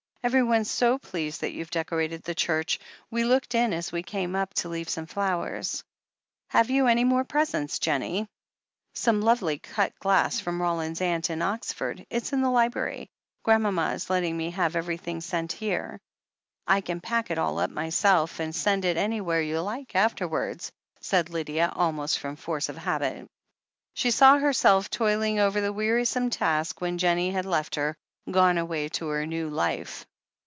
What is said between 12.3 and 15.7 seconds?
in the library. Grandmama is letting me have everything sent